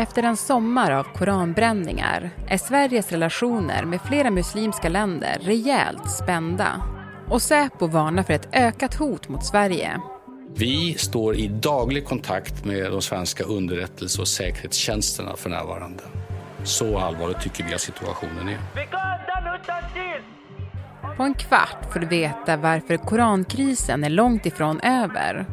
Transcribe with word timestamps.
Efter 0.00 0.22
en 0.22 0.36
sommar 0.36 0.90
av 0.90 1.04
koranbränningar 1.04 2.30
är 2.48 2.58
Sveriges 2.58 3.12
relationer 3.12 3.84
med 3.84 4.00
flera 4.00 4.30
muslimska 4.30 4.88
länder 4.88 5.38
rejält 5.40 6.10
spända. 6.10 6.82
Och 7.28 7.42
Säpo 7.42 7.86
varnar 7.86 8.22
för 8.22 8.34
ett 8.34 8.48
ökat 8.52 8.94
hot 8.94 9.28
mot 9.28 9.44
Sverige. 9.44 10.00
Vi 10.54 10.94
står 10.94 11.36
i 11.36 11.48
daglig 11.48 12.04
kontakt 12.04 12.64
med 12.64 12.90
de 12.90 13.02
svenska 13.02 13.44
underrättelse 13.44 14.20
och 14.20 14.28
säkerhetstjänsterna 14.28 15.36
för 15.36 15.50
närvarande. 15.50 16.02
Så 16.64 16.98
allvarligt 16.98 17.40
tycker 17.40 17.64
vi 17.64 17.74
att 17.74 17.80
situationen 17.80 18.48
är. 18.48 18.58
På 21.16 21.22
en 21.22 21.34
kvart 21.34 21.92
får 21.92 22.00
du 22.00 22.06
veta 22.06 22.56
varför 22.56 22.96
korankrisen 22.96 24.04
är 24.04 24.10
långt 24.10 24.46
ifrån 24.46 24.80
över 24.80 25.46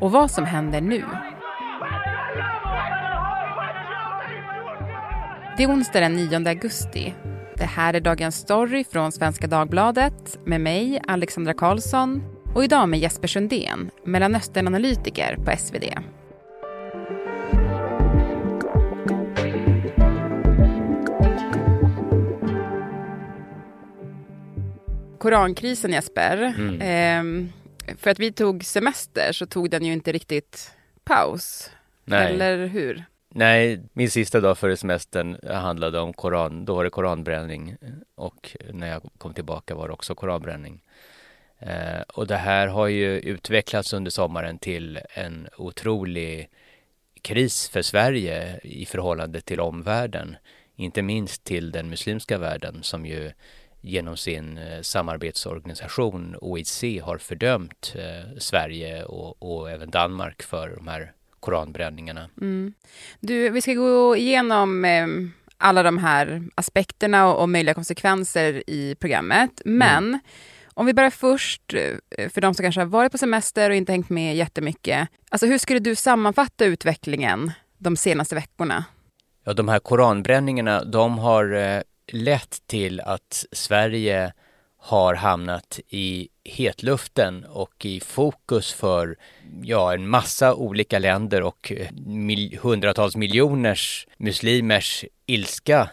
och 0.00 0.12
vad 0.12 0.30
som 0.30 0.44
händer 0.44 0.80
nu. 0.80 1.04
Det 5.56 5.62
är 5.62 5.68
onsdag 5.68 6.00
den 6.00 6.16
9 6.16 6.48
augusti. 6.48 7.14
Det 7.56 7.64
här 7.64 7.94
är 7.94 8.00
Dagens 8.00 8.36
Story 8.36 8.84
från 8.84 9.12
Svenska 9.12 9.46
Dagbladet 9.46 10.38
med 10.44 10.60
mig, 10.60 11.00
Alexandra 11.06 11.54
Karlsson 11.54 12.22
och 12.54 12.64
idag 12.64 12.88
med 12.88 13.00
Jesper 13.00 13.28
Sundén, 13.28 13.90
Mellanösternanalytiker 14.04 15.36
på 15.36 15.56
SvD. 15.56 15.84
Korankrisen 25.18 25.92
Jesper, 25.92 26.54
mm. 26.58 26.80
eh, 26.80 27.96
för 27.96 28.10
att 28.10 28.18
vi 28.18 28.32
tog 28.32 28.64
semester 28.64 29.32
så 29.32 29.46
tog 29.46 29.70
den 29.70 29.84
ju 29.84 29.92
inte 29.92 30.12
riktigt 30.12 30.70
paus. 31.04 31.70
Nej. 32.04 32.32
Eller 32.32 32.66
hur? 32.66 33.04
Nej, 33.38 33.80
min 33.92 34.10
sista 34.10 34.40
dag 34.40 34.58
före 34.58 34.76
semestern 34.76 35.38
handlade 35.48 36.00
om 36.00 36.12
koran. 36.12 36.64
Då 36.64 36.74
var 36.74 36.84
det 36.84 36.90
koranbränning 36.90 37.76
och 38.14 38.56
när 38.70 38.88
jag 38.88 39.02
kom 39.18 39.34
tillbaka 39.34 39.74
var 39.74 39.88
det 39.88 39.94
också 39.94 40.14
koranbränning. 40.14 40.82
Eh, 41.58 42.00
och 42.08 42.26
det 42.26 42.36
här 42.36 42.66
har 42.66 42.86
ju 42.86 43.18
utvecklats 43.18 43.92
under 43.92 44.10
sommaren 44.10 44.58
till 44.58 45.00
en 45.10 45.48
otrolig 45.56 46.48
kris 47.22 47.68
för 47.68 47.82
Sverige 47.82 48.60
i 48.62 48.86
förhållande 48.86 49.40
till 49.40 49.60
omvärlden. 49.60 50.36
Inte 50.76 51.02
minst 51.02 51.44
till 51.44 51.72
den 51.72 51.88
muslimska 51.88 52.38
världen 52.38 52.82
som 52.82 53.06
ju 53.06 53.32
genom 53.80 54.16
sin 54.16 54.58
eh, 54.58 54.80
samarbetsorganisation 54.80 56.36
OIC 56.40 56.84
har 57.02 57.18
fördömt 57.18 57.94
eh, 57.96 58.38
Sverige 58.38 59.04
och, 59.04 59.42
och, 59.42 59.70
även 59.70 59.90
Danmark 59.90 60.42
för 60.42 60.68
de 60.76 60.88
här 60.88 61.12
koranbränningarna. 61.46 62.28
Mm. 62.40 62.72
Du, 63.20 63.50
vi 63.50 63.60
ska 63.60 63.74
gå 63.74 64.16
igenom 64.16 64.84
eh, 64.84 65.06
alla 65.58 65.82
de 65.82 65.98
här 65.98 66.42
aspekterna 66.54 67.28
och, 67.28 67.42
och, 67.42 67.48
möjliga 67.48 67.74
konsekvenser 67.74 68.62
i 68.66 68.94
programmet. 69.00 69.62
Men 69.64 70.04
mm. 70.04 70.20
om 70.74 70.86
vi 70.86 70.94
börjar 70.94 71.10
först, 71.10 71.74
eh, 71.74 72.28
för 72.28 72.40
de 72.40 72.54
som 72.54 72.62
kanske 72.62 72.80
har 72.80 72.86
varit 72.86 73.12
på 73.12 73.18
semester 73.18 73.70
och 73.70 73.76
inte 73.76 73.92
hängt 73.92 74.10
med 74.10 74.36
jättemycket. 74.36 75.08
Alltså 75.30 75.46
hur 75.46 75.58
skulle 75.58 75.78
du 75.78 75.94
sammanfatta 75.94 76.64
utvecklingen 76.64 77.52
de 77.78 77.96
senaste 77.96 78.34
veckorna? 78.34 78.84
Ja, 79.44 79.52
de 79.52 79.68
här 79.68 79.78
koranbränningarna, 79.78 80.84
de 80.84 81.18
har 81.18 81.54
eh, 81.54 81.82
lett 82.12 82.66
till 82.66 83.00
att 83.00 83.44
Sverige 83.52 84.32
har 84.78 85.14
hamnat 85.14 85.80
i 85.88 86.28
hetluften 86.44 87.44
och 87.44 87.86
i 87.86 88.00
fokus 88.00 88.72
för 88.72 89.16
ja, 89.62 89.94
en 89.94 90.08
massa 90.08 90.54
olika 90.54 90.98
länder 90.98 91.42
och 91.42 91.72
eh, 91.72 91.88
mil 92.06 92.58
hundratals 92.62 93.16
miljoners 93.16 94.06
muslimers 94.16 95.04
ilska. 95.26 95.90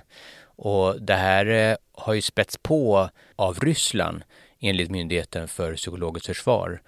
Och 0.55 1.01
det 1.01 1.15
här 1.15 1.45
eh, 1.45 1.75
har 1.91 2.13
ju 2.13 2.21
spätts 2.21 2.57
på 2.57 3.09
av 3.35 3.59
Ryssland 3.59 4.23
enligt 4.59 4.91
Myndigheten 4.91 5.47
för 5.47 5.75
psykologiskt 5.75 6.27
försvar. 6.27 6.81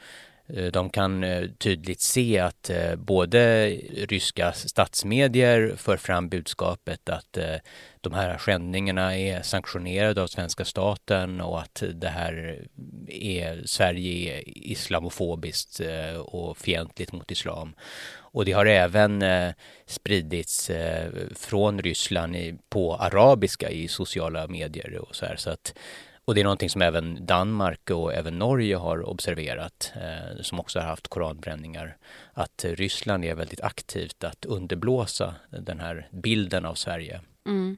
Eh, 0.48 0.66
de 0.66 0.90
kan 0.90 1.24
eh, 1.24 1.48
tydligt 1.58 2.02
se 2.02 2.40
att 2.40 2.70
eh, 2.70 2.96
både 2.96 3.68
ryska 3.94 4.52
statsmedier 4.54 5.74
för 5.78 5.98
fram 5.98 6.30
budskapet 6.30 7.10
att 7.10 7.38
de 8.02 8.14
här 8.14 8.38
skändningarna 8.38 9.18
är 9.18 9.42
sanktionerade 9.42 10.22
av 10.22 10.28
svenska 10.28 10.66
staten 10.66 11.42
och 11.42 11.62
att 11.62 11.84
det 11.94 12.08
här 12.08 12.64
är 13.08 13.62
Sverige 13.66 14.38
är 14.38 14.44
islamofobiskt 14.58 15.82
och 16.20 16.58
fientligt 16.58 17.12
mot 17.12 17.32
islam. 17.32 17.76
Och 18.18 18.46
det 18.46 18.52
har 18.52 18.66
även 18.66 19.24
spridits 19.86 20.72
från 21.36 21.82
Ryssland 21.82 22.36
på 22.70 22.96
arabiska 22.96 23.70
i 23.70 23.88
sociala 23.88 24.48
medier 24.48 24.98
och 24.98 25.16
så 25.16 25.26
här. 25.26 25.36
Så 25.36 25.50
att, 25.50 25.74
och 26.25 26.36
det 26.36 26.41
är 26.41 26.44
någonting 26.44 26.69
som 26.69 26.81
även 26.81 27.25
Danmark 27.25 27.90
och 27.90 28.13
även 28.13 28.40
Norge 28.40 28.75
har 28.75 29.09
observerat, 29.09 29.94
som 30.41 30.59
också 30.59 30.80
har 30.80 30.86
haft 30.88 31.08
koranbränningar, 31.08 31.97
att 32.34 32.66
Ryssland 32.68 33.25
är 33.25 33.36
väldigt 33.36 33.62
aktivt 33.62 34.24
att 34.24 34.46
underblåsa 34.46 35.35
den 35.50 35.80
här 35.80 36.08
bilden 36.12 36.66
av 36.66 36.75
Sverige. 36.75 37.22
Mm. 37.47 37.78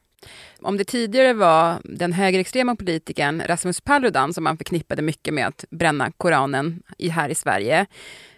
Om 0.61 0.77
det 0.77 0.83
tidigare 0.83 1.33
var 1.33 1.77
den 1.83 2.13
högerextrema 2.13 2.75
politikern 2.75 3.41
Rasmus 3.45 3.81
Paludan 3.81 4.33
som 4.33 4.43
man 4.43 4.57
förknippade 4.57 5.01
mycket 5.01 5.33
med 5.33 5.47
att 5.47 5.65
bränna 5.69 6.11
Koranen 6.11 6.83
i, 6.97 7.09
här 7.09 7.29
i 7.29 7.35
Sverige, 7.35 7.85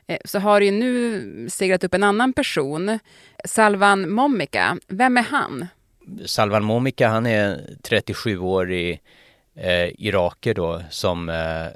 eh, 0.08 0.18
så 0.26 0.40
har 0.40 0.60
det 0.60 0.66
ju 0.66 0.72
nu 0.72 1.50
seglat 1.50 1.84
upp 1.84 1.94
en 1.94 2.04
annan 2.04 2.34
person, 2.34 3.00
Salvan 3.46 4.12
Momika. 4.12 4.78
Vem 4.88 5.18
är 5.18 5.22
han? 5.22 5.68
Salvan 6.26 6.64
Momika, 6.64 7.08
han 7.08 7.26
är 7.26 7.76
37-årig 7.84 9.02
eh, 9.60 9.90
iraker 9.98 10.54
då 10.54 10.82
som 10.90 11.30
eh, 11.30 11.68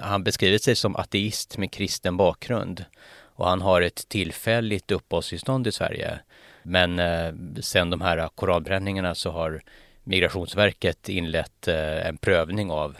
han 0.00 0.24
beskriver 0.24 0.58
sig 0.58 0.76
som 0.76 0.96
ateist 0.96 1.58
med 1.58 1.72
kristen 1.72 2.16
bakgrund 2.16 2.84
och 3.34 3.48
han 3.48 3.60
har 3.60 3.82
ett 3.82 4.08
tillfälligt 4.08 4.90
uppehållstillstånd 4.90 5.66
i 5.66 5.72
Sverige. 5.72 6.18
Men 6.62 6.98
eh, 6.98 7.32
sen 7.60 7.90
de 7.90 8.00
här 8.00 8.28
koranbränningarna 8.28 9.14
så 9.14 9.30
har 9.30 9.62
Migrationsverket 10.04 11.08
inlett 11.08 11.68
eh, 11.68 12.06
en 12.06 12.16
prövning 12.16 12.70
av 12.70 12.96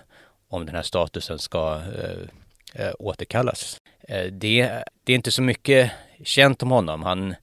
om 0.49 0.67
den 0.67 0.75
här 0.75 0.83
statusen 0.83 1.39
ska 1.39 1.75
eh, 1.77 2.87
eh 2.87 2.93
återkallas. 2.99 3.81
Eh, 4.09 4.25
det, 4.25 4.85
det, 5.05 5.13
är 5.13 5.17
inte 5.17 5.31
så 5.31 5.43
mycket 5.43 5.91
känt 6.25 6.63
om 6.63 6.71
honom. 6.71 7.03
Han, 7.03 7.35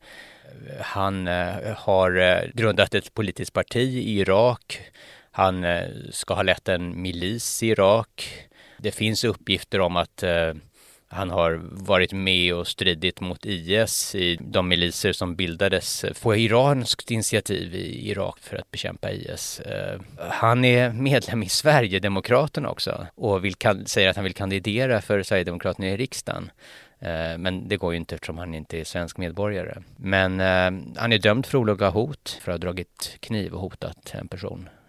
han 0.82 1.28
eh, 1.28 1.76
har 1.78 2.18
eh, 2.18 2.50
grundat 2.54 2.96
ett 2.96 3.14
politiskt 3.14 3.54
parti 3.54 3.98
i 3.98 4.20
Irak. 4.20 4.82
Han 5.40 5.64
eh, 5.64 5.88
ska 6.12 6.34
ha 6.34 6.44
lett 6.44 6.70
en 6.70 7.02
milis 7.02 7.64
i 7.64 7.68
Irak. 7.68 8.32
Det 8.78 8.92
finns 8.92 9.24
uppgifter 9.24 9.80
om 9.80 9.96
att 9.96 10.24
eh, 10.24 10.54
han 11.08 11.30
har 11.30 11.60
varit 11.64 12.14
med 12.14 12.54
och 12.54 12.68
stridit 12.68 13.22
mot 13.22 13.46
IS 13.46 14.16
i 14.16 14.38
de 14.42 14.68
miliser 14.68 15.14
som 15.14 15.36
bildades 15.36 16.06
på 16.22 16.36
iranskt 16.36 17.12
initiativ 17.12 17.76
i 17.76 18.10
Irak 18.10 18.40
för 18.40 18.58
att 18.58 18.72
bekämpa 18.72 19.12
IS. 19.12 19.60
Eh, 19.60 20.00
han 20.18 20.66
är 20.66 20.90
medlem 20.90 21.44
i 21.44 21.50
Sverigedemokraterna 21.50 22.70
också 22.70 23.08
och 23.16 23.46
vill, 23.46 23.56
säger 23.86 24.10
att 24.10 24.16
han 24.16 24.26
vill 24.26 24.34
kandidera 24.34 25.02
för 25.02 25.24
Sverigedemokraterna 25.24 25.88
i 25.88 25.98
riksdagen. 25.98 26.52
Men 27.38 27.68
det 27.68 27.78
går 27.78 27.94
ju 27.94 27.98
inte 27.98 28.16
eftersom 28.16 28.38
han 28.38 28.56
inte 28.56 28.80
är 28.80 28.84
svensk 28.84 29.18
medborgare. 29.18 29.78
Men 29.98 30.40
han 30.98 31.14
är 31.14 31.18
dömd 31.18 31.46
för 31.46 31.58
olaga 31.58 31.90
hot 31.90 32.40
för 32.42 32.52
att 32.52 32.56
ha 32.56 32.68
dragit 32.68 33.18
kniv 33.20 33.54
och 33.54 33.62
hotat 33.62 34.14
en 34.14 34.28
person 34.28 34.70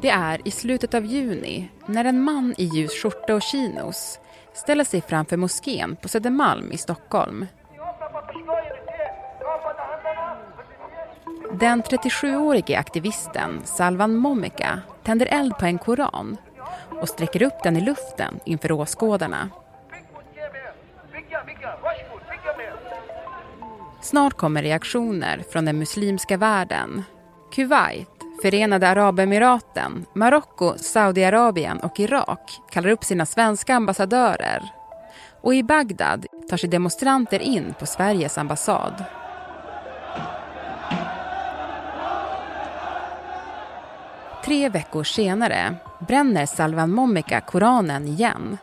Det 0.00 0.10
är 0.10 0.48
i 0.48 0.50
slutet 0.50 0.94
av 0.94 1.04
juni 1.04 1.68
när 1.86 2.04
en 2.04 2.22
man 2.22 2.54
i 2.58 2.64
ljus 2.64 3.02
skjorta 3.02 3.34
och 3.34 3.42
chinos 3.42 4.20
ställer 4.52 4.84
sig 4.84 5.00
framför 5.00 5.36
moskén 5.36 5.96
på 6.02 6.08
Södermalm 6.08 6.72
i 6.72 6.76
Stockholm. 6.76 7.46
Den 11.52 11.82
37-årige 11.82 12.78
aktivisten 12.78 13.60
Salvan 13.64 14.16
Momika 14.16 14.80
tänder 15.02 15.26
eld 15.26 15.58
på 15.58 15.66
en 15.66 15.78
koran 15.78 16.36
och 17.00 17.08
sträcker 17.08 17.42
upp 17.42 17.62
den 17.62 17.76
i 17.76 17.80
luften 17.80 18.40
inför 18.44 18.72
åskådarna. 18.72 19.50
Snart 24.00 24.32
kommer 24.32 24.62
reaktioner 24.62 25.42
från 25.52 25.64
den 25.64 25.78
muslimska 25.78 26.36
världen. 26.36 27.04
Kuwait, 27.52 28.17
Förenade 28.42 28.88
Arabemiraten, 28.88 30.06
Marocko, 30.14 30.74
Saudiarabien 30.76 31.78
och 31.78 32.00
Irak 32.00 32.60
kallar 32.70 32.90
upp 32.90 33.04
sina 33.04 33.26
svenska 33.26 33.74
ambassadörer. 33.74 34.62
Och 35.40 35.54
i 35.54 35.62
Bagdad 35.62 36.26
tar 36.50 36.56
sig 36.56 36.70
demonstranter 36.70 37.38
in 37.38 37.74
på 37.78 37.86
Sveriges 37.86 38.38
ambassad. 38.38 39.04
Tre 44.44 44.68
veckor 44.68 45.04
senare 45.04 45.74
bränner 46.08 46.46
Salvan 46.46 46.90
Momika 46.90 47.40
Koranen 47.40 48.08
igen. 48.08 48.58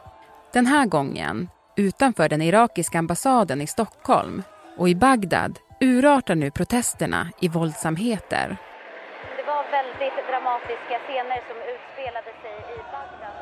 Den 0.54 0.66
här 0.66 0.86
gången 0.86 1.50
utanför 1.78 2.30
den 2.30 2.42
irakiska 2.42 3.00
ambassaden 3.00 3.62
i 3.62 3.68
Stockholm. 3.68 4.44
Och 4.78 4.90
i 4.90 4.96
Bagdad 4.96 5.60
urartar 5.82 6.36
nu 6.36 6.52
protesterna 6.52 7.28
i 7.42 7.48
våldsamheter. 7.48 8.58
Väldigt 9.72 10.28
dramatiska 10.30 11.00
scener 11.06 11.40
som 11.48 11.58
utspelade 11.74 12.32
sig 12.42 12.58
i 12.76 12.78
Bagdad. 12.92 13.36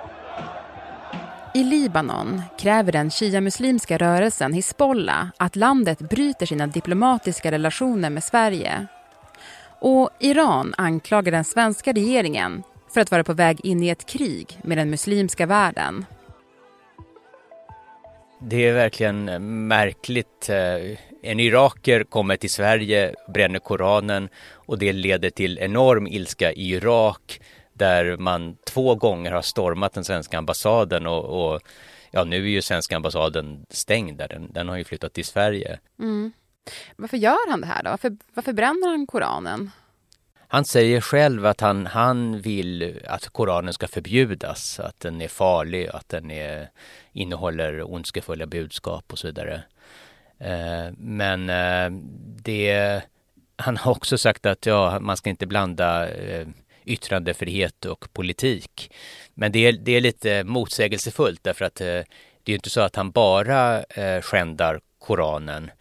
I 1.55 1.63
Libanon 1.63 2.41
kräver 2.57 2.91
den 2.91 3.11
shia-muslimska 3.11 3.97
rörelsen 3.97 4.53
Hizbollah 4.53 5.27
att 5.37 5.55
landet 5.55 5.99
bryter 5.99 6.45
sina 6.45 6.67
diplomatiska 6.67 7.51
relationer 7.51 8.09
med 8.09 8.23
Sverige. 8.23 8.87
Och 9.79 10.09
Iran 10.19 10.73
anklagar 10.77 11.31
den 11.31 11.43
svenska 11.43 11.93
regeringen 11.93 12.63
för 12.93 13.01
att 13.01 13.11
vara 13.11 13.23
på 13.23 13.33
väg 13.33 13.65
in 13.65 13.83
i 13.83 13.89
ett 13.89 14.05
krig 14.05 14.59
med 14.63 14.77
den 14.77 14.89
muslimska 14.89 15.45
världen. 15.45 16.05
Det 18.45 18.68
är 18.68 18.74
verkligen 18.74 19.30
eh, 19.30 19.40
märkligt. 19.40 20.50
Eh, 20.50 20.98
en 21.22 21.40
iraker 21.40 22.04
kommer 22.04 22.38
till 22.38 22.50
Sverige, 22.50 23.16
bränner 23.28 23.60
Koranen 23.60 24.30
och 24.51 24.80
det 24.80 24.94
leder 24.94 25.30
till 25.30 25.60
enorm 25.60 26.07
ilska 26.07 26.51
i 26.51 26.72
Irak 26.72 27.42
där 27.74 28.18
man 28.18 28.57
två 28.66 28.95
gånger 28.95 29.31
har 29.31 29.42
stormat 29.42 29.94
den 29.94 30.04
svenska 30.04 30.38
ambassaden 30.38 31.07
och, 31.07 31.54
och 31.54 31.62
ja, 32.12 32.24
nu 32.24 32.36
är 32.36 32.50
ju 32.50 32.62
svenska 32.62 32.95
ambassaden 32.95 33.66
stängd 33.69 34.18
där. 34.18 34.28
Den, 34.28 34.51
den 34.51 34.69
har 34.69 34.78
ju 34.78 34.84
flyttat 34.84 35.13
till 35.13 35.25
Sverige. 35.25 35.80
Mm. 36.00 36.31
Varför 36.95 37.18
gör 37.18 37.50
han 37.50 37.62
det 37.62 37.68
här 37.68 37.84
då? 37.84 37.90
Varför, 37.90 38.18
varför 38.34 38.54
bränner 38.54 38.88
han 38.88 39.07
Koranen? 39.07 39.72
Han 40.53 40.65
säger 40.65 41.01
själv 41.01 41.45
att 41.45 41.61
han, 41.61 41.85
han 41.85 42.41
vill 42.41 43.00
att 43.07 43.29
Koranen 43.29 43.73
ska 43.73 43.88
förbjudas, 43.88 44.79
att 44.79 45.00
den 45.00 45.21
är 45.21 45.27
farlig, 45.27 45.88
att 45.88 46.09
den 46.09 46.31
är, 46.31 46.69
innehåller 47.11 47.94
ondskefulla 47.94 48.45
budskap 48.45 49.11
och 49.11 49.19
så 49.19 49.27
vidare. 49.27 49.63
Eh, 50.39 50.94
men 50.97 51.50
eh, 51.50 51.89
det, 52.44 53.01
han 53.55 53.77
har 53.77 53.91
också 53.91 54.17
sagt 54.17 54.45
att 54.45 54.65
ja, 54.65 55.00
man 55.00 55.17
ska 55.17 55.29
inte 55.29 55.47
blanda 55.47 56.09
eh, 56.09 56.47
yttrandefrihet 56.85 57.85
och 57.85 58.13
politik. 58.13 58.91
Men 59.33 59.51
det 59.51 59.59
är, 59.59 59.71
det 59.73 59.91
är 59.91 60.01
lite 60.01 60.44
motsägelsefullt 60.44 61.44
därför 61.44 61.65
att 61.65 61.81
eh, 61.81 62.01
det 62.44 62.51
är 62.51 62.56
inte 62.56 62.69
så 62.69 62.81
att 62.81 62.95
han 62.95 63.11
bara 63.11 63.83
eh, 63.83 64.21
skändar 64.21 64.79
Koranen 64.99 65.71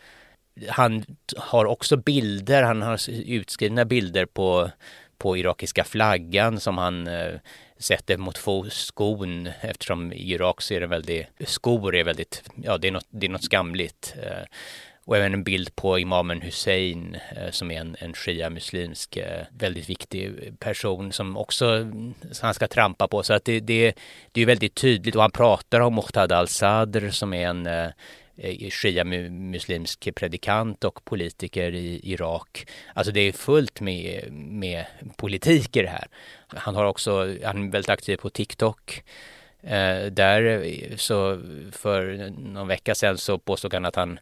han 0.69 1.05
har 1.37 1.65
också 1.65 1.97
bilder, 1.97 2.63
han 2.63 2.83
har 2.83 3.11
utskrivna 3.11 3.85
bilder 3.85 4.27
på, 4.27 4.71
på 5.19 5.37
irakiska 5.37 5.85
flaggan 5.85 6.61
som 6.61 6.79
han 6.79 7.07
eh, 7.07 7.35
sätter 7.79 8.17
mot 8.17 8.39
skon 8.71 9.49
eftersom 9.61 10.13
i 10.13 10.33
Irak 10.33 10.63
så 10.63 10.75
är 10.75 10.81
det 10.81 10.87
väldigt, 10.87 11.27
skor 11.47 11.97
är 11.97 12.05
väldigt, 12.05 12.43
ja 12.63 12.79
det 12.79 12.89
är 12.89 12.93
något, 12.93 13.07
det 13.11 13.27
är 13.27 13.31
något 13.31 13.45
skamligt. 13.45 14.15
Eh, 14.23 14.45
och 15.05 15.17
även 15.17 15.35
en 15.35 15.45
bild 15.45 15.77
på 15.77 15.99
imamen 15.99 16.43
Hussein 16.43 17.17
eh, 17.37 17.51
som 17.51 17.71
är 17.71 17.81
en, 17.81 17.97
en 17.99 18.15
shia-muslimsk 18.15 19.17
eh, 19.17 19.47
väldigt 19.59 19.91
viktig 19.91 20.53
person 20.59 21.13
som 21.13 21.37
också 21.37 21.91
han 22.43 22.55
ska 22.55 22.69
trampa 22.69 23.09
på. 23.09 23.23
Så 23.23 23.33
att 23.33 23.45
det, 23.45 23.61
det, 23.61 23.95
det 24.33 24.41
är 24.41 24.47
väldigt 24.47 24.75
tydligt 24.75 25.17
och 25.17 25.23
han 25.23 25.31
pratar 25.31 25.81
om 25.81 25.95
Muqtada 25.95 26.37
al-Sadr 26.37 27.11
som 27.11 27.35
är 27.35 27.49
en 27.49 27.67
Eh, 27.67 27.91
shia-muslimsk 28.71 30.15
predikant 30.15 30.85
och 30.85 31.05
politiker 31.05 31.75
i 31.75 32.01
Irak. 32.13 32.67
Alltså 32.95 33.13
det 33.13 33.21
är 33.21 33.33
fullt 33.33 33.81
med, 33.81 34.33
med 34.33 34.87
politik 35.17 35.77
i 35.77 35.83
det 35.83 35.89
här. 35.89 36.09
Han 36.47 36.75
har 36.75 36.85
också, 36.85 37.37
han 37.45 37.67
är 37.67 37.73
väldigt 37.73 37.91
aktiv 37.91 38.17
på 38.17 38.31
TikTok. 38.31 39.03
Eh, 39.63 40.07
där 40.07 40.97
så 40.97 41.41
för 41.73 42.31
någon 42.31 42.69
vecka 42.69 42.95
sedan 42.95 43.19
så 43.19 43.39
påstod 43.39 43.75
han 43.75 43.85
att 43.85 43.97
han 43.97 44.19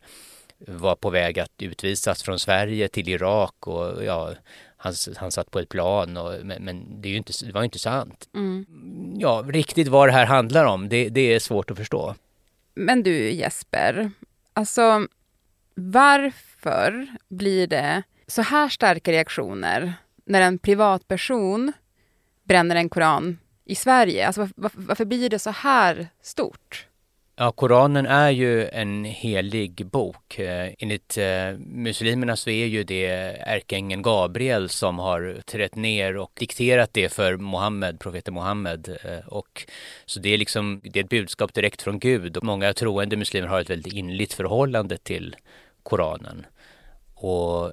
var 0.67 0.97
på 0.97 1.11
väg 1.11 1.41
att 1.41 1.63
utvisas 1.63 2.23
från 2.23 2.39
Sverige 2.39 2.89
till 2.89 3.09
Irak 3.09 3.67
och 3.67 4.05
ja, 4.05 4.31
han, 4.77 4.95
han 5.17 5.31
satt 5.31 5.51
på 5.51 5.59
ett 5.59 5.69
plan 5.69 6.17
och, 6.17 6.47
men, 6.47 6.65
men 6.65 7.01
det, 7.03 7.09
är 7.09 7.11
ju 7.11 7.17
inte, 7.17 7.33
det 7.47 7.53
var 7.53 7.61
ju 7.61 7.65
inte 7.65 7.79
sant. 7.79 8.29
Mm. 8.35 8.67
Ja, 9.19 9.45
riktigt 9.49 9.89
vad 9.89 10.09
det 10.09 10.13
här 10.13 10.27
handlar 10.27 10.65
om, 10.65 10.89
det, 10.89 11.09
det 11.09 11.35
är 11.35 11.39
svårt 11.39 11.71
att 11.71 11.77
förstå. 11.77 12.15
Men 12.75 13.03
du 13.03 13.31
Jesper, 13.31 14.11
alltså 14.53 15.07
varför 15.75 17.07
blir 17.29 17.67
det 17.67 18.03
så 18.27 18.43
här 18.43 18.69
starka 18.69 19.13
reaktioner 19.13 19.95
när 20.25 20.41
en 20.41 20.59
privatperson 20.59 21.73
bränner 22.45 22.77
en 22.77 22.89
koran 22.89 23.39
i 23.65 23.75
Sverige? 23.75 24.27
Alltså 24.27 24.49
varför, 24.57 24.81
varför 24.81 25.05
blir 25.05 25.31
det 25.31 25.39
så 25.39 25.51
här 25.51 26.09
stort? 26.23 26.87
Ja, 27.43 27.53
Koranen 27.53 28.07
är 28.07 28.31
ju 28.31 28.69
en 28.69 29.05
helig 29.05 29.87
bok. 29.87 30.39
Eh, 30.39 30.73
enligt 30.79 31.19
eh, 31.19 31.59
muslimerna 31.59 32.37
så 32.37 32.51
är 32.51 32.67
ju 32.67 32.85
det 32.85 33.07
ärkeängeln 33.47 34.03
Gabriel 34.03 34.69
som 34.69 34.99
har 34.99 35.43
trätt 35.47 35.75
ner 35.75 36.17
och 36.17 36.33
dikterat 36.35 36.95
det 36.95 37.09
för 37.09 37.37
Mohammed, 37.37 38.01
profeten 38.01 38.35
Mohammed. 38.35 38.99
Eh, 39.05 39.29
och, 39.29 39.67
så 40.07 40.21
det 40.21 40.29
är 40.29 40.39
liksom, 40.39 40.81
det 40.85 41.01
är 41.01 41.05
ett 41.05 41.11
budskap 41.11 41.55
direkt 41.55 41.83
från 41.83 41.99
Gud 41.99 42.37
och 42.37 42.45
många 42.45 42.73
troende 42.73 43.17
muslimer 43.17 43.49
har 43.49 43.61
ett 43.61 43.71
väldigt 43.71 43.93
inligt 43.93 44.33
förhållande 44.33 44.99
till 44.99 45.37
Koranen. 45.83 46.47
Och 47.15 47.73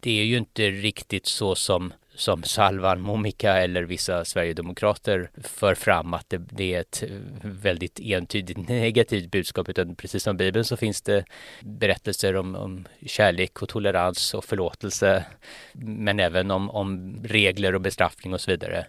det 0.00 0.20
är 0.20 0.24
ju 0.24 0.36
inte 0.36 0.70
riktigt 0.70 1.26
så 1.26 1.54
som 1.54 1.92
som 2.14 2.42
Salvan 2.42 3.00
Momika 3.00 3.52
eller 3.52 3.82
vissa 3.82 4.24
sverigedemokrater 4.24 5.30
för 5.42 5.74
fram 5.74 6.14
att 6.14 6.28
det, 6.28 6.38
det, 6.38 6.74
är 6.74 6.80
ett 6.80 7.04
väldigt 7.42 8.00
entydigt 8.00 8.68
negativt 8.68 9.30
budskap 9.30 9.68
utan 9.68 9.94
precis 9.94 10.22
som 10.22 10.36
Bibeln 10.36 10.64
så 10.64 10.76
finns 10.76 11.02
det 11.02 11.24
berättelser 11.60 12.36
om, 12.36 12.54
om 12.54 12.88
kärlek 13.06 13.62
och 13.62 13.68
tolerans 13.68 14.34
och 14.34 14.44
förlåtelse 14.44 15.24
men 15.72 16.20
även 16.20 16.50
om, 16.50 16.70
om 16.70 17.16
regler 17.24 17.74
och 17.74 17.80
bestraffning 17.80 18.34
och 18.34 18.40
så 18.40 18.50
vidare. 18.50 18.86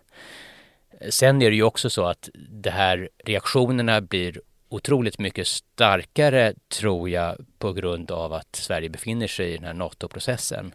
Sen 1.10 1.42
är 1.42 1.50
det 1.50 1.56
ju 1.56 1.64
också 1.64 1.90
så 1.90 2.06
att 2.06 2.30
de 2.50 2.70
här 2.70 3.10
reaktionerna 3.26 4.02
blir 4.02 4.42
otroligt 4.70 5.20
mycket 5.20 5.48
starkare 5.48 6.54
tror 6.80 7.10
jag 7.10 7.38
på 7.60 7.74
grund 7.74 8.12
av 8.12 8.34
att 8.34 8.56
Sverige 8.56 8.90
befinner 8.90 9.28
sig 9.28 9.54
i 9.54 9.56
den 9.56 9.66
här 9.66 9.74
NATO-processen 9.74 10.74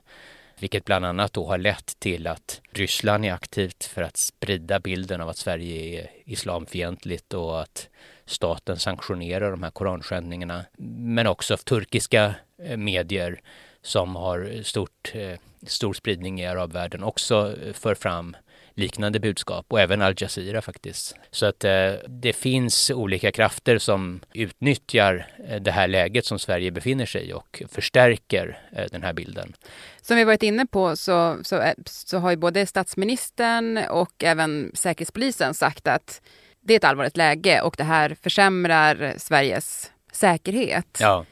vilket 0.61 0.85
bland 0.85 1.05
annat 1.05 1.33
då 1.33 1.47
har 1.47 1.59
lett 1.59 2.00
till 2.00 2.26
att 2.26 2.61
Ryssland 2.73 3.25
är 3.25 3.33
aktivt 3.33 3.85
för 3.85 4.02
att 4.02 4.17
sprida 4.17 4.81
bilden 4.81 5.21
av 5.21 5.29
att 5.29 5.37
Sverige 5.37 6.00
är 6.00 6.11
islamfientligt 6.25 7.35
och 7.35 7.61
att 7.61 7.88
staten 8.26 8.79
sanktionerar 8.79 9.50
de 9.50 9.62
här 9.62 9.71
koranskändningarna. 9.71 10.64
Men 10.99 11.26
också 11.26 11.57
turkiska 11.57 12.35
eh, 12.62 12.76
medier 12.76 13.40
som 13.83 14.17
har 14.17 14.62
stort, 14.62 15.12
eh, 15.14 15.38
stor 15.67 15.93
spridning 15.93 16.40
i 16.40 16.47
arabvärlden 16.47 17.02
också 17.02 17.57
eh, 17.62 17.73
för 17.73 17.95
fram 17.95 18.37
liknande 18.74 19.20
budskap 19.20 19.66
och 19.68 19.80
även 19.80 20.02
Al 20.02 20.14
Jazeera 20.16 20.62
faktiskt. 20.62 21.16
Så 21.30 21.46
att 21.46 21.64
eh, 21.64 21.92
det 22.08 22.32
finns 22.32 22.90
olika 22.90 23.32
krafter 23.32 23.78
som 23.78 24.20
utnyttjar 24.34 25.26
eh, 25.48 25.60
det 25.60 25.70
här 25.70 25.88
läget 25.88 26.26
som 26.26 26.38
Sverige 26.38 26.70
befinner 26.70 27.06
sig 27.06 27.28
i 27.28 27.32
och 27.32 27.62
förstärker 27.68 28.58
eh, 28.72 28.84
den 28.92 29.02
här 29.02 29.12
bilden. 29.12 29.52
Som 30.02 30.16
vi 30.16 30.24
varit 30.24 30.42
inne 30.42 30.66
på 30.66 30.96
så, 30.96 31.38
så, 31.42 31.60
eh, 31.60 31.74
så 31.86 32.18
har 32.18 32.30
ju 32.30 32.36
både 32.36 32.66
statsministern 32.66 33.78
och 33.90 34.24
även 34.24 34.70
Säkerhetspolisen 34.74 35.54
sagt 35.54 35.86
att 35.86 36.22
det 36.60 36.74
är 36.74 36.76
ett 36.76 36.84
allvarligt 36.84 37.16
läge 37.16 37.60
och 37.60 37.74
det 37.78 37.84
här 37.84 38.16
försämrar 38.22 39.14
Sveriges 39.16 39.90
säkerhet. 40.12 40.98
Ja. 41.00 41.24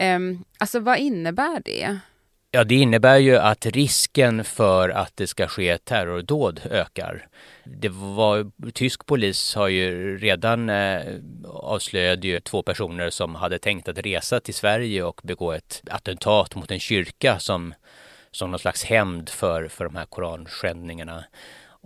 Um, 0.00 0.44
alltså 0.58 0.80
vad 0.80 0.98
innebär 0.98 1.62
det? 1.64 1.98
Ja, 2.50 2.64
det 2.64 2.74
innebär 2.74 3.18
ju 3.18 3.36
att 3.36 3.66
risken 3.66 4.44
för 4.44 4.88
att 4.88 5.12
det 5.16 5.26
ska 5.26 5.46
ske 5.46 5.78
terrordåd 5.78 6.60
ökar. 6.70 7.28
Det 7.64 7.88
var, 7.88 8.70
tysk 8.72 9.06
polis 9.06 9.54
har 9.54 9.68
ju 9.68 10.18
redan 10.18 10.70
eh, 10.70 11.02
avslöjade 11.44 12.28
ju 12.28 12.40
två 12.40 12.62
personer 12.62 13.10
som 13.10 13.34
hade 13.34 13.58
tänkt 13.58 13.88
att 13.88 13.98
resa 13.98 14.40
till 14.40 14.54
Sverige 14.54 15.02
och 15.02 15.20
begå 15.24 15.52
ett 15.52 15.82
attentat 15.90 16.54
mot 16.54 16.70
en 16.70 16.80
kyrka 16.80 17.38
som 17.38 17.74
som 18.36 18.50
någon 18.50 18.60
slags 18.60 18.84
hämnd 18.84 19.28
för, 19.28 19.68
för 19.68 19.84
de 19.84 19.96
här 19.96 20.04
koranskändningarna. 20.04 21.24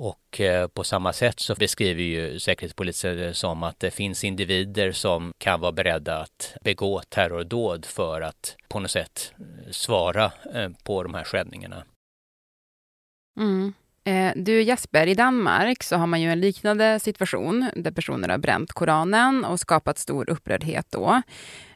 Och 0.02 0.40
eh, 0.40 0.66
på 0.66 0.84
samma 0.84 1.12
sätt 1.12 1.40
så 1.40 1.54
beskriver 1.54 2.02
ju 2.02 2.38
Säkerhetspolisen 2.38 3.16
det 3.16 3.34
som 3.34 3.62
att 3.62 3.80
det 3.80 3.90
finns 3.90 4.24
individer 4.24 4.92
som 4.92 5.32
kan 5.38 5.60
vara 5.60 5.72
beredda 5.72 6.18
att 6.18 6.56
begå 6.64 7.02
terrordåd 7.08 7.84
för 7.84 8.20
att 8.20 8.56
på 8.68 8.80
något 8.80 8.90
sätt 8.90 9.32
eh, 9.38 9.70
svara 9.70 10.32
eh, 10.54 10.70
på 10.84 11.02
de 11.02 11.14
här 11.14 11.24
skändningarna. 11.24 11.84
Mm. 13.40 13.72
Du 14.34 14.62
Jesper, 14.62 15.06
i 15.06 15.14
Danmark 15.14 15.82
så 15.82 15.96
har 15.96 16.06
man 16.06 16.20
ju 16.20 16.30
en 16.30 16.40
liknande 16.40 17.00
situation 17.00 17.70
där 17.76 17.90
personer 17.90 18.28
har 18.28 18.38
bränt 18.38 18.72
Koranen 18.72 19.44
och 19.44 19.60
skapat 19.60 19.98
stor 19.98 20.30
upprördhet 20.30 20.86
då. 20.90 21.22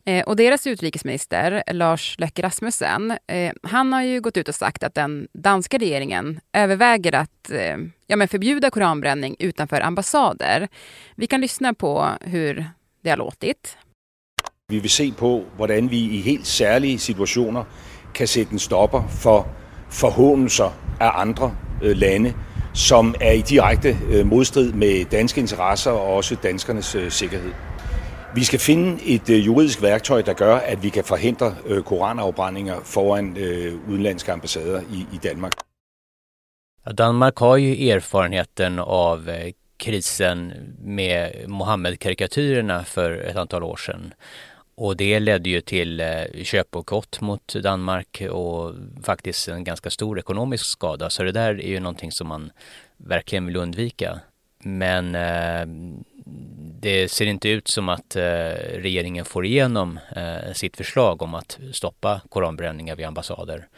Eh, 0.07 0.25
och 0.25 0.37
deras 0.37 0.67
utrikesminister, 0.67 1.63
Lars 1.73 2.17
Løkke 2.19 2.43
Rasmussen, 2.43 3.11
eh, 3.27 3.53
han 3.63 3.93
har 3.93 4.03
ju 4.03 4.21
gått 4.21 4.37
ut 4.37 4.49
och 4.49 4.55
sagt 4.55 4.83
att 4.83 4.95
den 4.95 5.29
danska 5.33 5.79
regeringen 5.79 6.41
överväger 6.53 7.15
att 7.15 7.51
eh, 7.51 7.77
ja, 8.07 8.17
men 8.17 8.29
förbjuda 8.29 8.71
koranbränning 8.71 9.37
utanför 9.39 9.81
ambassader. 9.81 10.69
Vi 11.17 11.27
kan 11.27 11.41
lyssna 11.41 11.75
på 11.75 12.09
hur 12.21 12.67
det 13.03 13.11
har 13.11 13.17
låtit. 13.17 13.77
Vi 14.69 14.81
vill 14.81 14.91
se 14.91 15.13
på 15.19 15.45
hur 15.59 15.89
vi 15.89 15.97
i 15.97 16.21
helt 16.21 16.47
särskilda 16.47 16.99
situationer 16.99 17.65
kan 18.13 18.27
sätta 18.27 18.53
en 18.53 18.59
stopper 18.59 19.03
för 19.23 19.45
förhånelser 19.91 20.71
av 21.01 21.21
andra 21.21 21.51
øh, 21.83 21.97
länder 21.97 22.33
som 22.75 23.15
är 23.21 23.33
i 23.33 23.41
direkt 23.41 23.87
øh, 24.09 24.27
modstrid 24.27 24.73
med 24.73 25.05
danska 25.05 25.41
intressen 25.41 25.93
och 25.93 26.17
också 26.17 26.35
danskarnas 26.35 26.95
øh. 26.95 27.11
Vi 28.35 28.45
skal 28.45 28.59
finde 28.59 29.03
et 29.07 29.31
øh, 29.31 29.47
juridisk 29.47 29.83
værktøj, 29.83 30.23
der 30.23 30.33
gør, 30.33 30.57
at 30.57 30.83
vi 30.83 30.89
kan 30.89 31.05
forhindre 31.05 31.57
øh, 31.67 31.83
koranafbrændinger 31.83 32.81
foran 32.85 33.37
øh, 33.37 33.89
udenlandske 33.89 34.33
ambassader 34.33 34.81
i, 35.13 35.19
Danmark. 35.23 35.53
Danmark 36.99 37.39
har 37.39 37.57
ju 37.57 37.89
erfarenheten 37.89 38.79
av 38.79 39.29
eh, 39.29 39.53
krisen 39.79 40.53
med 40.79 41.49
Mohammed-karikatyrerna 41.49 42.85
för 42.85 43.11
ett 43.11 43.37
antal 43.37 43.63
år 43.63 43.77
sedan. 43.77 44.13
Och 44.77 44.97
det 44.97 45.21
ledde 45.21 45.51
ju 45.51 45.61
till 45.61 46.01
eh, 46.01 46.45
köpbojkott 46.45 47.21
mot 47.21 47.55
Danmark 47.63 48.23
och 48.31 48.75
faktiskt 49.03 49.49
en 49.49 49.65
ganska 49.65 49.91
stor 49.91 50.19
ekonomisk 50.19 50.67
skada. 50.67 51.11
Så 51.11 51.23
det 51.23 51.33
där 51.33 51.61
är 51.61 51.69
ju 51.69 51.81
någonting 51.81 52.13
som 52.13 52.29
man 52.29 52.51
verkligen 52.97 53.47
vill 53.47 53.57
undvika. 53.57 54.21
Men 54.59 55.15
eh, 55.15 55.67
det 56.81 57.09
ser 57.09 57.27
inte 57.27 57.49
ut 57.49 57.69
som 57.69 57.89
att 57.89 58.17
eh, 58.17 58.23
regeringen 58.75 59.25
får 59.25 59.47
igenom 59.47 60.01
eh, 60.17 60.53
sitt 60.53 60.77
förslag 60.77 61.23
om 61.23 61.35
att 61.35 61.59
stoppa 61.73 62.21
koranbränningar 62.29 62.97
vid 62.97 63.07
ambassader. 63.07 63.69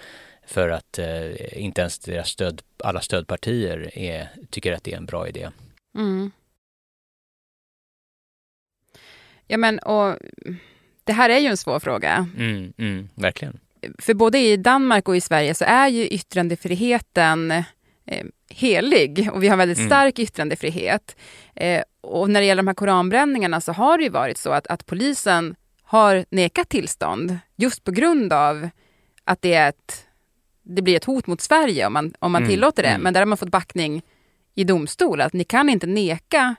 För 0.46 0.68
att 0.68 0.98
eh, 0.98 1.58
inte 1.62 1.80
ens 1.80 1.98
deras 1.98 2.28
stöd, 2.28 2.62
alla 2.78 3.00
stödpartier 3.00 3.98
är, 3.98 4.28
tycker 4.50 4.72
att 4.72 4.84
det 4.84 4.92
är 4.92 4.96
en 4.96 5.06
bra 5.06 5.28
idé. 5.28 5.50
Mm. 5.94 6.30
Ja 9.46 9.56
men 9.56 9.78
och 9.78 10.16
det 11.04 11.12
här 11.12 11.30
är 11.30 11.38
ju 11.38 11.46
en 11.46 11.56
svår 11.56 11.80
fråga. 11.80 12.28
Mm, 12.36 12.72
mm, 12.78 13.08
verkligen. 13.14 13.60
För 13.98 14.14
både 14.14 14.38
i 14.38 14.56
Danmark 14.56 15.08
och 15.08 15.16
i 15.16 15.20
Sverige 15.20 15.54
så 15.54 15.64
är 15.64 15.88
ju 15.88 16.06
yttrandefriheten 16.08 17.64
eh, 18.06 18.26
helig 18.50 19.28
och 19.32 19.42
vi 19.42 19.48
har 19.48 19.56
väldigt 19.56 19.78
mm. 19.78 19.88
stark 19.88 20.18
yttrandefrihet. 20.18 21.16
Eh, 21.54 21.82
och 22.00 22.30
när 22.30 22.40
det 22.40 22.46
gäller 22.46 22.62
de 22.62 22.66
här 22.66 22.74
koranbränningarna 22.74 23.60
så 23.60 23.72
har 23.72 23.98
det 23.98 24.04
ju 24.04 24.10
varit 24.10 24.38
så 24.38 24.50
att, 24.50 24.66
att 24.66 24.86
polisen 24.86 25.54
har 25.82 26.24
nekat 26.30 26.68
tillstånd 26.68 27.38
just 27.56 27.84
på 27.84 27.90
grund 27.90 28.32
av 28.32 28.68
att 29.24 29.42
det, 29.42 29.54
är 29.54 29.68
ett, 29.68 30.06
det 30.62 30.82
blir 30.82 30.96
ett 30.96 31.04
hot 31.04 31.26
mot 31.26 31.40
Sverige 31.40 31.86
om 31.86 31.92
man, 31.92 32.14
om 32.18 32.32
man 32.32 32.42
mm, 32.42 32.50
tillåter 32.50 32.82
det. 32.82 32.88
Mm. 32.88 33.02
Men 33.02 33.12
där 33.12 33.20
har 33.20 33.26
man 33.26 33.38
fått 33.38 33.48
backning 33.48 34.02
i 34.54 34.64
domstol, 34.64 35.20
att 35.20 35.32
ni 35.32 35.44
kan 35.44 35.68
inte 35.68 35.86
neka 35.86 36.56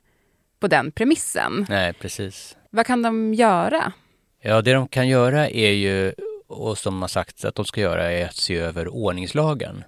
på 0.59 0.67
den 0.67 0.91
premissen. 0.91 1.65
Nej, 1.69 1.93
precis. 1.93 2.57
Vad 2.69 2.85
kan 2.85 3.01
de 3.01 3.33
göra? 3.33 3.93
Ja, 4.41 4.61
det 4.61 4.73
de 4.73 4.87
kan 4.87 5.07
göra 5.07 5.49
är 5.49 5.71
ju, 5.71 6.13
och 6.47 6.77
som 6.77 7.01
har 7.01 7.07
sagts 7.07 7.45
att 7.45 7.55
de 7.55 7.65
ska 7.65 7.81
göra, 7.81 8.11
är 8.11 8.25
att 8.25 8.35
se 8.35 8.57
över 8.57 8.87
ordningslagen. 8.87 9.83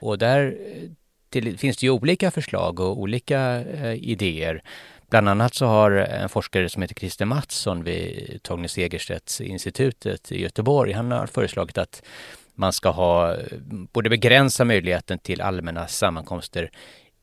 Och 0.00 0.18
där 0.18 0.58
till, 1.34 1.58
finns 1.58 1.76
det 1.76 1.86
ju 1.86 1.90
olika 1.90 2.30
förslag 2.30 2.80
och 2.80 3.00
olika 3.00 3.40
eh, 3.60 3.94
idéer. 3.94 4.62
Bland 5.10 5.28
annat 5.28 5.54
så 5.54 5.66
har 5.66 5.90
en 5.90 6.28
forskare 6.28 6.68
som 6.68 6.82
heter 6.82 6.94
Christer 6.94 7.24
Mattsson 7.24 7.84
vid 7.84 8.40
Torgny 8.42 8.68
Segerstedts 8.68 9.40
institutet 9.40 10.32
i 10.32 10.42
Göteborg, 10.42 10.92
han 10.92 11.10
har 11.10 11.26
föreslagit 11.26 11.78
att 11.78 12.02
man 12.54 12.72
ska 12.72 12.90
ha, 12.90 13.32
eh, 13.32 13.58
borde 13.92 14.10
begränsa 14.10 14.64
möjligheten 14.64 15.18
till 15.18 15.40
allmänna 15.40 15.86
sammankomster 15.86 16.70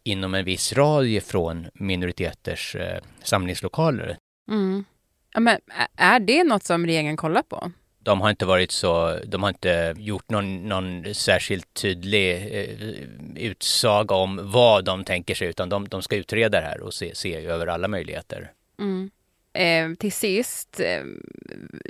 inom 0.04 0.34
en 0.34 0.46
viss 0.46 0.74
radie 0.74 1.22
från 1.22 1.68
minoriteters 1.74 2.76
eh, 2.76 3.00
samlingslokaler. 3.24 4.18
Mm. 4.52 4.86
Ja, 5.34 5.40
men 5.40 5.60
är 5.96 6.20
det 6.20 6.44
något 6.44 6.64
som 6.64 6.86
regeringen 6.86 7.18
kollar 7.18 7.42
på? 7.44 7.72
De 8.04 8.22
har 8.22 8.30
inte 8.30 8.46
varit 8.46 8.72
så, 8.72 9.20
de 9.26 9.44
har 9.44 9.50
inte 9.50 9.96
gjort 9.98 10.30
någon, 10.30 10.70
någon 10.70 11.14
särskilt 11.14 11.74
tydlig 11.74 12.32
eh, 12.32 13.46
utsaga 13.46 14.16
om 14.16 14.40
vad 14.44 14.86
de 14.86 15.04
tänker 15.04 15.36
sig 15.36 15.48
utan 15.48 15.70
de, 15.70 15.88
de 15.88 16.02
ska 16.02 16.16
utreda 16.16 16.62
det 16.62 16.68
här 16.68 16.82
och 16.82 16.94
se, 16.94 17.16
se 17.16 17.46
över 17.46 17.68
alla 17.68 17.88
möjligheter. 17.88 18.52
Mm. 18.80 19.12
Eh, 19.54 19.98
till 19.98 20.12
sist, 20.12 20.80
eh, 20.80 21.04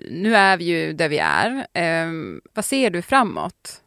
nu 0.09 0.35
är 0.35 0.57
vi 0.57 0.65
ju 0.65 0.93
där 0.93 1.09
vi 1.09 1.17
är. 1.17 1.67
Eh, 1.73 2.11
vad 2.53 2.65
ser 2.65 2.89
du 2.89 3.01
framåt? 3.01 3.81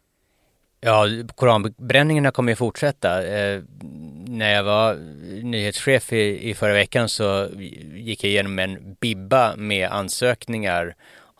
Ja, 0.80 1.06
koranbränningarna 1.34 2.30
kommer 2.30 2.52
ju 2.52 2.56
fortsätta. 2.56 3.26
Eh, 3.26 3.62
när 4.26 4.52
jag 4.52 4.64
var 4.64 4.94
nyhetschef 5.42 6.12
i, 6.12 6.50
i 6.50 6.54
förra 6.54 6.72
veckan 6.72 7.08
så 7.08 7.48
gick 7.94 8.24
jag 8.24 8.30
igenom 8.30 8.58
en 8.58 8.96
bibba 9.00 9.56
med 9.56 9.88
ansökningar 9.88 10.94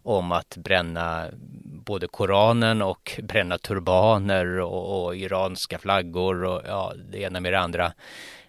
om 0.05 0.33
att 0.33 0.57
bränna 0.57 1.29
både 1.65 2.07
Koranen 2.07 2.83
och 2.83 3.21
bränna 3.23 3.59
turbaner 3.59 4.61
och, 4.61 5.05
och 5.05 5.17
iranska 5.17 5.79
flaggor 5.79 6.45
och 6.45 6.63
ja, 6.67 6.93
det 7.11 7.19
ena 7.19 7.41
med 7.41 7.53
det 7.53 7.61
andra. 7.61 7.93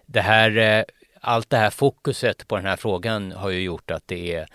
Det 0.06 0.20
här, 0.20 0.56
eh, 0.56 0.84
allt 1.20 1.50
det 1.50 1.56
här 1.56 1.70
fokuset 1.70 2.48
på 2.48 2.56
den 2.56 2.66
här 2.66 2.76
frågan 2.76 3.32
har 3.32 3.50
ju 3.50 3.60
gjort 3.60 3.90
att 3.90 4.02
det 4.06 4.34
är 4.34 4.46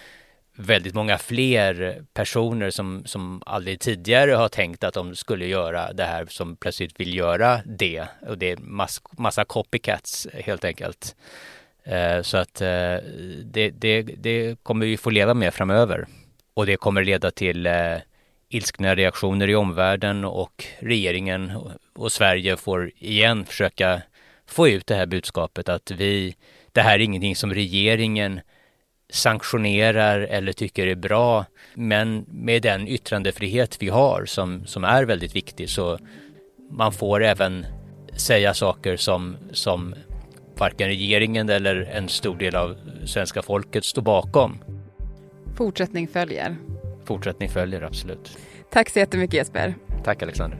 väldigt 0.55 0.93
många 0.93 1.17
fler 1.17 2.03
personer 2.13 2.69
som, 2.69 3.03
som 3.05 3.43
aldrig 3.45 3.79
tidigare 3.79 4.31
har 4.31 4.49
tänkt 4.49 4.83
att 4.83 4.93
de 4.93 5.15
skulle 5.15 5.45
göra 5.45 5.93
det 5.93 6.03
här 6.03 6.25
som 6.25 6.55
plötsligt 6.55 6.99
vill 6.99 7.15
göra 7.15 7.61
det. 7.65 8.05
Och 8.27 8.37
det 8.37 8.51
är 8.51 8.57
mass, 8.57 9.01
massa 9.11 9.45
copycats 9.45 10.27
helt 10.33 10.65
enkelt. 10.65 11.15
Eh, 11.83 12.21
så 12.21 12.37
att 12.37 12.61
eh, 12.61 12.95
det, 13.43 13.69
det, 13.69 14.01
det 14.01 14.63
kommer 14.63 14.85
vi 14.85 14.97
få 14.97 15.09
leva 15.09 15.33
med 15.33 15.53
framöver. 15.53 16.07
Och 16.61 16.67
det 16.67 16.77
kommer 16.77 17.03
leda 17.03 17.31
till 17.31 17.65
eh, 17.65 17.97
ilskna 18.49 18.95
reaktioner 18.95 19.47
i 19.47 19.55
omvärlden 19.55 20.25
och 20.25 20.65
regeringen 20.79 21.51
och 21.95 22.11
Sverige 22.11 22.57
får 22.57 22.91
igen 22.97 23.45
försöka 23.45 24.01
få 24.47 24.67
ut 24.67 24.87
det 24.87 24.95
här 24.95 25.05
budskapet 25.05 25.69
att 25.69 25.91
vi, 25.91 26.35
det 26.71 26.81
här 26.81 26.95
är 26.95 26.99
ingenting 26.99 27.35
som 27.35 27.53
regeringen 27.53 28.41
sanktionerar 29.09 30.19
eller 30.19 30.53
tycker 30.53 30.87
är 30.87 30.95
bra. 30.95 31.45
Men 31.73 32.25
med 32.27 32.61
den 32.61 32.87
yttrandefrihet 32.87 33.77
vi 33.79 33.89
har 33.89 34.25
som, 34.25 34.65
som 34.65 34.83
är 34.83 35.05
väldigt 35.05 35.35
viktig 35.35 35.69
så 35.69 35.99
man 36.71 36.93
får 36.93 37.23
även 37.23 37.65
säga 38.17 38.53
saker 38.53 38.97
som, 38.97 39.37
som 39.51 39.95
varken 40.57 40.87
regeringen 40.87 41.49
eller 41.49 41.75
en 41.81 42.09
stor 42.09 42.35
del 42.35 42.55
av 42.55 42.75
svenska 43.05 43.41
folket 43.41 43.85
står 43.85 44.01
bakom. 44.01 44.63
Fortsättning 45.55 46.07
följer. 46.07 46.57
Fortsättning 47.05 47.49
följer, 47.49 47.81
absolut. 47.81 48.37
Tack 48.71 48.89
så 48.89 48.99
jättemycket 48.99 49.33
Jesper. 49.33 49.75
Tack 50.03 50.23
Alexander. 50.23 50.59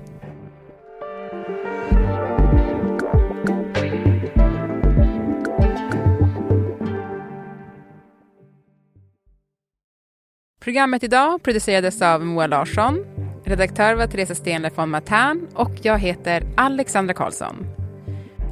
Programmet 10.63 11.03
idag 11.03 11.43
producerades 11.43 12.01
av 12.01 12.25
Moa 12.25 12.48
Larsson. 12.48 13.05
Redaktör 13.45 13.95
var 13.95 14.07
Teresa 14.07 14.36
Stenler 14.36 14.71
von 14.75 14.89
Matern 14.89 15.48
och 15.53 15.71
jag 15.81 16.00
heter 16.00 16.43
Alexandra 16.57 17.13
Karlsson. 17.13 17.67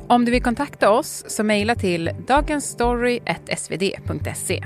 Om 0.08 0.26
du 0.26 0.32
vill 0.32 0.44
kontakta 0.44 0.92
oss 0.92 1.26
så 1.28 1.44
mejla 1.44 1.76
till 1.76 2.12
dagensstory.svd.se. 2.28 4.66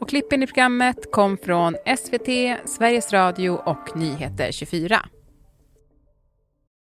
Och 0.00 0.08
klippen 0.08 0.42
i 0.42 0.46
programmet 0.46 1.12
kom 1.12 1.38
från 1.38 1.76
SVT, 1.98 2.28
Sveriges 2.64 3.12
Radio 3.12 3.50
och 3.50 3.96
Nyheter 3.96 4.52
24. 4.52 5.08